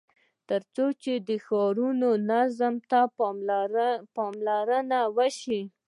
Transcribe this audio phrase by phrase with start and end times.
[0.49, 0.85] تر څو
[1.29, 2.99] د ښارونو نظم ته
[4.91, 5.61] پاملرنه وسي.